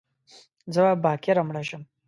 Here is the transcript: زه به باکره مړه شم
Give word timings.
زه 0.73 0.79
به 0.85 0.93
باکره 1.03 1.41
مړه 1.47 1.63
شم 1.69 1.83